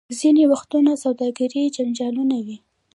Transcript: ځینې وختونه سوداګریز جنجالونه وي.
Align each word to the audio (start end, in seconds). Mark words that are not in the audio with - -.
ځینې 0.19 0.43
وختونه 0.51 0.91
سوداګریز 1.03 1.67
جنجالونه 1.75 2.37
وي. 2.45 2.57